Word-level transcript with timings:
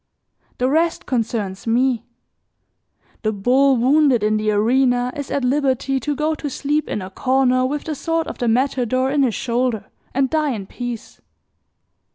The 0.57 0.67
rest 0.67 1.05
concerns 1.05 1.67
me; 1.67 2.07
the 3.21 3.31
bull 3.31 3.77
wounded 3.77 4.23
in 4.23 4.37
the 4.37 4.49
arena 4.49 5.13
is 5.15 5.29
at 5.29 5.43
liberty 5.43 5.99
to 5.99 6.15
go 6.15 6.33
to 6.33 6.49
sleep 6.49 6.89
in 6.89 7.03
a 7.03 7.11
corner 7.11 7.67
with 7.67 7.83
the 7.83 7.93
sword 7.93 8.25
of 8.25 8.39
the 8.39 8.47
matador 8.47 9.11
in 9.11 9.21
his 9.21 9.35
shoulder, 9.35 9.91
and 10.11 10.27
die 10.27 10.53
in 10.53 10.65
peace. 10.65 11.21